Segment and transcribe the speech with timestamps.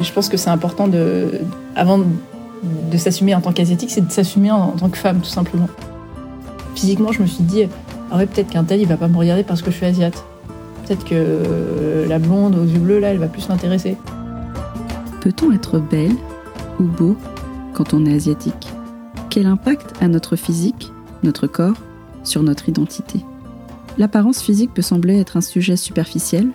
[0.00, 1.40] Je pense que c'est important de,
[1.76, 5.68] avant de s'assumer en tant qu'asiatique, c'est de s'assumer en, tant que femme, tout simplement.
[6.74, 7.64] Physiquement, je me suis dit,
[8.10, 10.24] ah peut-être qu'un tel, il va pas me regarder parce que je suis asiate.
[10.86, 13.96] Peut-être que la blonde aux yeux bleus, là, elle va plus m'intéresser.
[15.20, 16.16] Peut-on être belle
[16.78, 17.16] ou beau
[17.74, 18.68] quand on est asiatique?
[19.28, 20.92] Quel impact a notre physique,
[21.22, 21.76] notre corps,
[22.24, 23.24] sur notre identité?
[23.98, 26.48] L'apparence physique peut sembler être un sujet superficiel,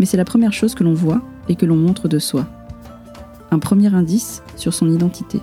[0.00, 2.46] mais c'est la première chose que l'on voit et que l'on montre de soi.
[3.50, 5.40] Un premier indice sur son identité.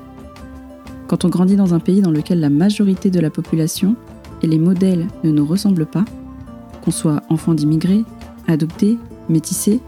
[1.07, 3.95] Quand on grandit dans un pays dans lequel la majorité de la population
[4.41, 6.05] et les modèles ne nous ressemblent pas,
[6.83, 8.03] qu'on soit enfant d'immigrés,
[8.47, 8.97] adopté,
[9.29, 9.79] métissé,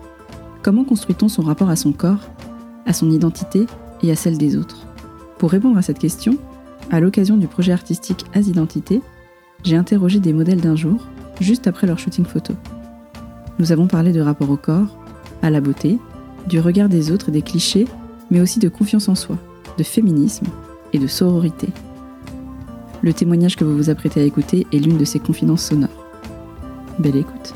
[0.63, 2.29] comment construit-on son rapport à son corps,
[2.85, 3.65] à son identité
[4.01, 4.85] et à celle des autres?
[5.37, 6.37] Pour répondre à cette question,
[6.91, 9.01] à l'occasion du projet artistique As Identité,
[9.63, 11.07] j'ai interrogé des modèles d'un jour,
[11.41, 12.53] juste après leur shooting photo.
[13.59, 14.97] Nous avons parlé de rapport au corps,
[15.41, 15.97] à la beauté,
[16.47, 17.87] du regard des autres et des clichés,
[18.29, 19.37] mais aussi de confiance en soi,
[19.77, 20.47] de féminisme
[20.93, 21.67] et de sororité.
[23.01, 25.89] Le témoignage que vous vous apprêtez à écouter est l'une de ces confidences sonores.
[26.99, 27.53] Belle écoute.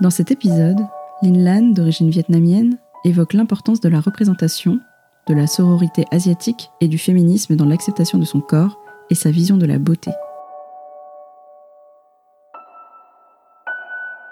[0.00, 0.80] Dans cet épisode,
[1.22, 4.80] Lin Lan, d'origine vietnamienne, évoque l'importance de la représentation,
[5.28, 9.56] de la sororité asiatique et du féminisme dans l'acceptation de son corps et sa vision
[9.56, 10.10] de la beauté.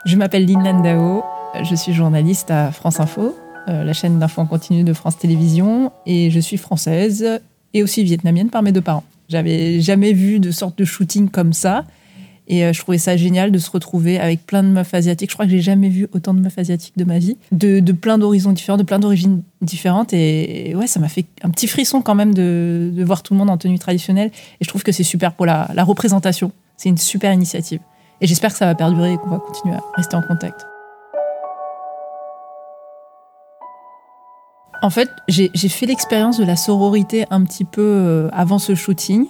[0.05, 1.25] Je m'appelle Lin Dao,
[1.63, 3.37] je suis journaliste à France Info,
[3.69, 7.41] euh, la chaîne d'infos en continu de France Télévisions, et je suis française
[7.75, 9.05] et aussi vietnamienne par mes deux parents.
[9.29, 11.85] J'avais jamais vu de sorte de shooting comme ça.
[12.51, 15.31] Et euh, je trouvais ça génial de se retrouver avec plein de meufs asiatiques.
[15.31, 18.17] Je crois que j'ai jamais vu autant de meufs asiatiques de ma vie, de, plein
[18.17, 20.15] d'horizons différents, de plein d'origines différentes.
[20.15, 23.51] Et, ouais, ça m'a fait un petit frisson quand même de, voir tout le monde
[23.51, 24.31] en tenue traditionnelle.
[24.61, 26.53] Et je trouve que c'est super pour la représentation.
[26.79, 27.81] C'est une super initiative.
[28.21, 30.67] Et j'espère que ça va perdurer et qu'on va continuer à rester en contact.
[34.81, 39.27] En fait, j'ai fait l'expérience de la sororité un petit peu euh, avant ce shooting.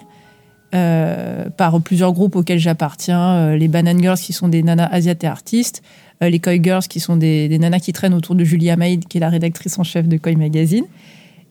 [0.75, 5.23] Euh, par plusieurs groupes auxquels j'appartiens, euh, les Banana Girls qui sont des nanas asiates
[5.23, 5.81] et artistes,
[6.21, 9.21] les Koi Girls qui sont des, nanas qui traînent autour de Julia Maid qui est
[9.21, 10.85] la rédactrice en chef de Koi Magazine.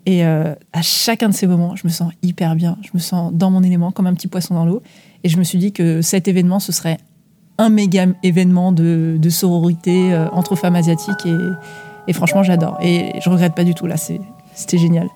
[0.06, 3.50] Et à chacun de ces moments, je me sens hyper bien, je me sens dans
[3.50, 4.82] mon élément comme un petit poisson dans l'eau.
[5.24, 6.98] Et je me suis dit que cet événement, ce serait
[7.58, 11.26] un méga événement de, sororité euh, entre femmes asiatiques
[12.06, 15.08] et, franchement j'adore et je regrette pas du tout là c'était génial.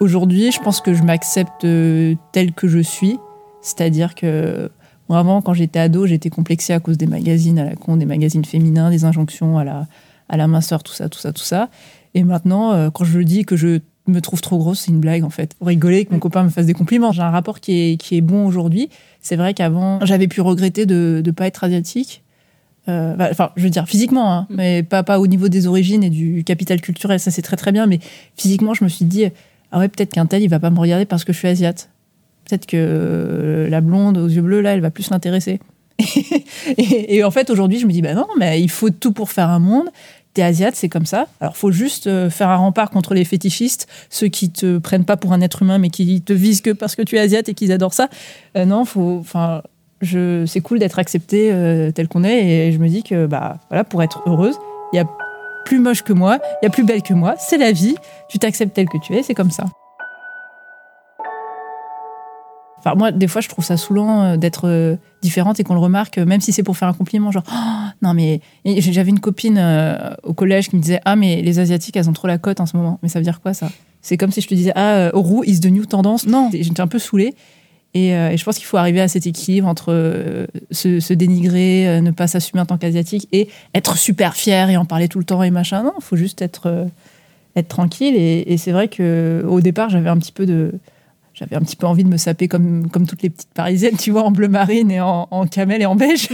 [0.00, 3.18] Aujourd'hui je pense que je m'accepte euh, telle que je suis,
[3.62, 4.70] c'est-à-dire que
[5.08, 8.04] moi avant quand j'étais ado j'étais complexée à cause des magazines à la con, des
[8.04, 9.86] magazines féminins, des injonctions à la,
[10.28, 11.70] à la minceur, tout ça, tout ça, tout ça.
[12.14, 13.80] Et maintenant euh, quand je dis que je
[14.10, 15.54] me trouve trop grosse, c'est une blague en fait.
[15.54, 17.12] Pour rigoler, que mon copain me fasse des compliments.
[17.12, 18.88] J'ai un rapport qui est, qui est bon aujourd'hui.
[19.20, 22.22] C'est vrai qu'avant, j'avais pu regretter de ne pas être asiatique.
[22.88, 24.54] Euh, bah, enfin, je veux dire physiquement, hein, mm.
[24.56, 27.72] mais pas, pas au niveau des origines et du capital culturel, ça c'est très très
[27.72, 27.86] bien.
[27.86, 28.00] Mais
[28.36, 29.26] physiquement, je me suis dit,
[29.72, 31.90] ah ouais, peut-être qu'un tel, il va pas me regarder parce que je suis asiate.
[32.48, 35.60] Peut-être que euh, la blonde aux yeux bleus, là, elle va plus l'intéresser.
[36.78, 39.30] et, et, en fait, aujourd'hui, je me dis, bah non, mais il faut tout pour
[39.30, 39.88] faire un monde
[40.38, 41.26] t'es asiate, c'est comme ça.
[41.40, 45.16] Alors, faut juste euh, faire un rempart contre les fétichistes, ceux qui te prennent pas
[45.16, 47.54] pour un être humain, mais qui te visent que parce que tu es asiate et
[47.54, 48.08] qu'ils adorent ça.
[48.56, 49.62] Euh, non, faut, enfin,
[50.00, 53.58] je, c'est cool d'être accepté euh, tel qu'on est, et je me dis que, bah,
[53.68, 54.56] voilà, pour être heureuse,
[54.92, 55.08] il y a
[55.64, 57.96] plus moche que moi, il y a plus belle que moi, c'est la vie.
[58.28, 59.64] Tu t'acceptes tel que tu es, c'est comme ça.
[62.88, 65.80] Enfin, moi, des fois, je trouve ça saoulant euh, d'être euh, différente et qu'on le
[65.80, 69.20] remarque, euh, même si c'est pour faire un compliment, genre, oh, non, mais j'avais une
[69.20, 69.62] copine
[70.22, 72.66] au collège qui me disait, ah, mais les Asiatiques, elles ont trop la cote en
[72.66, 72.98] ce moment.
[73.02, 73.70] Mais ça veut dire quoi, ça?
[74.00, 76.26] C'est comme si je te disais, ah, roux is the new tendance.
[76.26, 77.34] Non, j'étais un peu saoulée.
[77.94, 82.62] Et, je pense qu'il faut arriver à cet équilibre entre se, dénigrer, ne pas s'assumer
[82.62, 85.82] en tant qu'asiatique et être super fier et en parler tout le temps et machin.
[85.82, 86.86] Non, il faut juste être,
[87.56, 88.14] être tranquille.
[88.14, 90.72] Et, et c'est vrai qu'au départ, j'avais un petit peu de
[91.38, 94.10] j'avais un petit peu envie de me saper comme, comme toutes les petites parisiennes, tu
[94.10, 96.28] vois, en bleu marine et en, camel et en beige.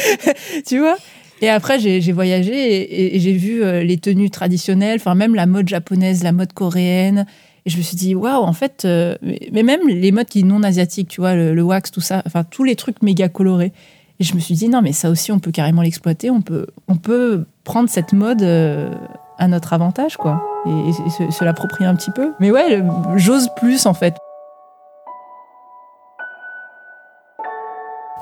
[0.66, 0.96] tu vois?
[1.40, 5.68] Et après, j'ai voyagé et, j'ai vu euh, les tenues traditionnelles, enfin, même la mode
[5.68, 7.26] japonaise, la mode coréenne.
[7.66, 9.16] Et je me suis dit, waouh, en fait, euh,
[9.52, 12.64] mais même les modes qui non asiatiques, tu vois, le, wax, tout ça, enfin, tous
[12.64, 13.72] les trucs méga colorés.
[14.20, 16.30] Et je me suis dit, non, mais ça aussi, on peut carrément l'exploiter.
[16.30, 18.90] On peut, on peut prendre cette mode euh,
[19.38, 20.42] à notre avantage, quoi.
[20.66, 22.32] Et se l'approprier un petit peu.
[22.40, 22.82] Mais ouais,
[23.16, 24.14] j'ose plus, en fait.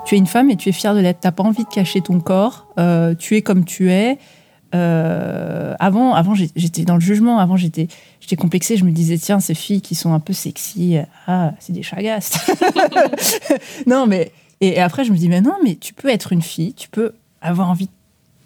[0.07, 1.19] Tu es une femme et tu es fière de l'être.
[1.19, 2.67] Tu n'as pas envie de cacher ton corps.
[2.79, 4.17] Euh, tu es comme tu es.
[4.73, 7.39] Euh, avant, avant j'étais dans le jugement.
[7.39, 7.89] Avant, j'étais,
[8.21, 8.77] j'étais complexée.
[8.77, 12.39] Je me disais, tiens, ces filles qui sont un peu sexy, ah, c'est des chagastes.
[13.85, 14.31] non, mais
[14.61, 17.11] Et, après, je me dis, mais non, mais tu peux être une fille, tu peux
[17.41, 17.89] avoir envie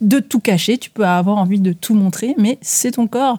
[0.02, 3.38] de tout cacher, tu peux avoir envie de tout montrer, mais c'est ton corps.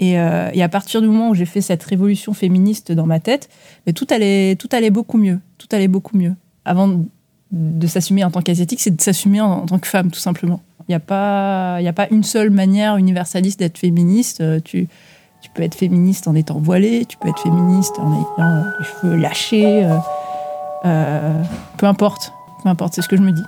[0.00, 3.48] Et, euh, à partir du moment où j'ai fait cette révolution féministe dans ma tête,
[3.94, 5.38] tout allait, tout allait beaucoup mieux.
[5.56, 6.34] Tout allait beaucoup mieux.
[6.64, 7.04] Avant
[7.52, 10.60] de s'assumer en tant qu'asiatique, c'est de s'assumer en, tant que femme, tout simplement.
[10.88, 14.40] Il n'y a, pas, a pas une seule manière universaliste d'être féministe.
[14.40, 14.88] Euh, tu,
[15.40, 19.16] tu peux être féministe en étant voilée, tu peux être féministe en ayant les cheveux
[19.16, 19.84] lâchés.
[19.84, 19.96] Euh,
[20.84, 21.42] euh,
[21.76, 22.32] peu importe,
[22.62, 23.42] peu importe, c'est ce que je me dis.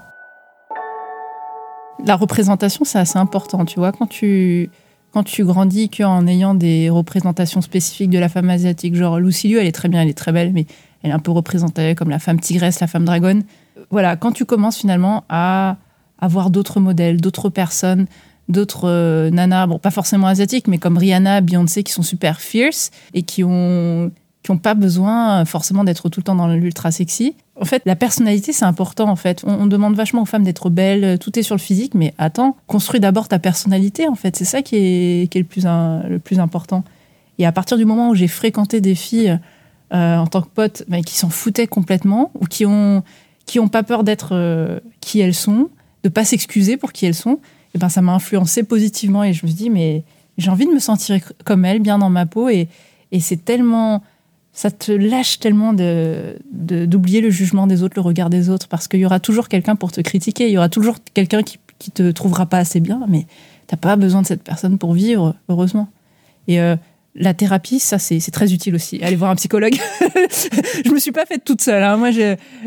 [2.04, 4.70] La représentation, c'est assez important, tu vois, quand tu,
[5.12, 9.58] quand tu grandis qu'en ayant des représentations spécifiques de la femme asiatique, genre Lucy Liu,
[9.58, 10.66] elle est très bien, elle est très belle, mais
[11.02, 13.44] elle est un peu représentée comme la femme tigresse, la femme dragonne.
[13.90, 15.76] Voilà, quand tu commences finalement à
[16.18, 18.06] avoir d'autres modèles, d'autres personnes,
[18.48, 22.90] d'autres euh, nanas, bon, pas forcément asiatiques, mais comme Rihanna, Beyoncé, qui sont super fierce
[23.14, 24.10] et qui ont
[24.42, 27.36] qui n'ont pas besoin forcément d'être tout le temps dans l'ultra sexy.
[27.60, 29.08] En fait, la personnalité, c'est important.
[29.08, 32.12] En fait, on, demande vachement aux femmes d'être belles, tout est sur le physique, mais
[32.18, 34.08] attends, construis d'abord ta personnalité.
[34.08, 36.82] En fait, c'est ça qui est, qui est le, plus le plus important.
[37.38, 39.38] Et à partir du moment où j'ai fréquenté des filles
[39.94, 43.02] euh, en tant que pote bah, qui s'en foutaient complètement ou qui ont
[43.52, 45.68] qui ont pas peur d'être euh, qui elles sont,
[46.04, 47.38] de pas s'excuser pour qui elles sont,
[47.74, 50.04] et ben ça m'a influencé positivement et je me suis dit mais
[50.38, 52.68] j'ai envie de me sentir comme elles, bien dans ma peau et,
[53.10, 54.02] et c'est tellement
[54.54, 58.88] ça te lâche tellement de, d'oublier le jugement des autres, le regard des autres, parce
[58.88, 61.90] qu'il y aura toujours quelqu'un pour te critiquer, il y aura toujours quelqu'un qui, qui
[61.90, 63.26] te trouvera pas assez bien, mais
[63.66, 65.88] t'as pas besoin de cette personne pour vivre, heureusement.
[66.48, 66.76] Et euh,
[67.14, 69.02] la thérapie, ça, c'est très utile aussi.
[69.02, 69.74] Aller voir un psychologue.
[70.84, 71.82] je me suis pas faite toute seule.
[71.82, 71.98] Hein.
[71.98, 72.10] Moi,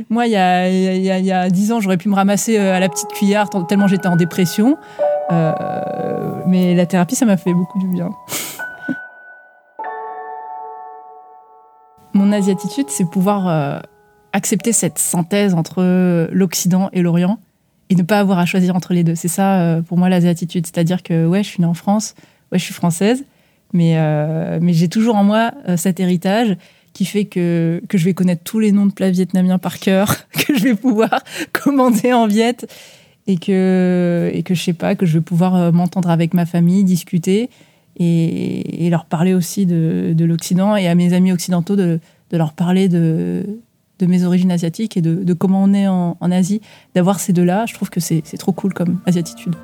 [0.09, 2.87] moi, il y a, y, a, 10 ans, j'aurais pu me ramasser euh, à la
[2.87, 4.77] petite cuillère tellement j'étais en dépression.
[5.31, 5.51] Euh,
[6.45, 8.11] mais la thérapie, ça m'a fait beaucoup du bien.
[12.13, 13.79] Mon asiatitude, c'est pouvoir euh,
[14.31, 17.39] accepter cette synthèse entre l'Occident et l'Orient
[17.89, 19.15] et ne pas avoir à choisir entre les deux.
[19.15, 20.67] C'est ça, pour moi, l'asiatitude.
[20.67, 22.13] C'est-à-dire que, ouais, je suis née en France,
[22.51, 23.25] ouais, je suis française
[23.75, 26.57] mais, euh, mais j'ai toujours en moi euh, cet héritage
[26.93, 30.15] qui fait que, que je vais connaître tous les noms de plats vietnamiens par cœur,
[30.31, 32.65] que je vais pouvoir commander en viet
[33.27, 36.45] et que, et que je sais pas, que je vais pouvoir euh, m'entendre avec ma
[36.45, 37.49] famille, discuter
[37.97, 41.99] et, leur parler aussi de, de l'Occident et à mes amis occidentaux de,
[42.31, 43.43] de leur parler de,
[43.99, 46.61] de mes origines asiatiques et de, de comment on est en, en Asie.
[46.93, 49.55] D'avoir ces deux-là, je trouve que c'est trop cool comme asiatitude.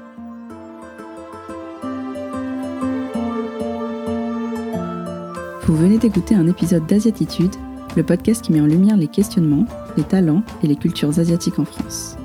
[5.71, 7.55] Vous venez d'écouter un épisode d'Asiatitude,
[7.95, 9.65] le podcast qui met en lumière les questionnements,
[9.95, 12.17] les talents et les cultures asiatiques en France.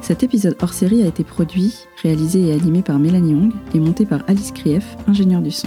[0.00, 4.06] Cet épisode hors série a été produit, réalisé et animé par Mélanie Hong et monté
[4.06, 5.66] par Alice Krief, ingénieure du son.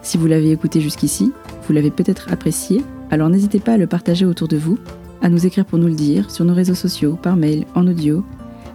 [0.00, 1.30] Si vous l'avez écouté jusqu'ici,
[1.66, 4.78] vous l'avez peut-être apprécié, alors n'hésitez pas à le partager autour de vous,
[5.20, 8.24] à nous écrire pour nous le dire, sur nos réseaux sociaux, par mail, en audio.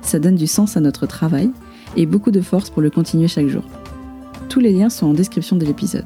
[0.03, 1.49] Ça donne du sens à notre travail
[1.95, 3.63] et beaucoup de force pour le continuer chaque jour.
[4.49, 6.05] Tous les liens sont en description de l'épisode.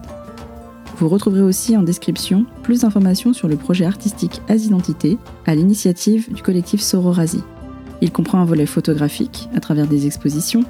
[1.02, 5.18] Vous retrouverez aussi en description plus d'informations sur le projet artistique As-Identité
[5.48, 7.42] à l'initiative du collectif Sororasi.
[8.02, 10.64] Il comprend un volet photographique à travers des expositions,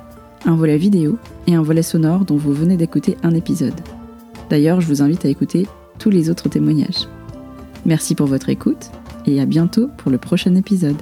[0.45, 1.17] un volet vidéo
[1.47, 3.75] et un volet sonore dont vous venez d'écouter un épisode.
[4.49, 5.67] D'ailleurs, je vous invite à écouter
[5.99, 7.09] tous les autres témoignages.
[7.85, 8.89] Merci pour votre écoute
[9.25, 10.95] et à bientôt pour le prochain épisode.